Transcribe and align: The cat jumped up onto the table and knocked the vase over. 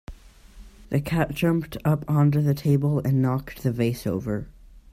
The 0.89 0.99
cat 0.99 1.29
jumped 1.35 1.77
up 1.85 2.03
onto 2.09 2.41
the 2.41 2.55
table 2.55 2.97
and 3.05 3.21
knocked 3.21 3.61
the 3.61 3.71
vase 3.71 4.07
over. 4.07 4.49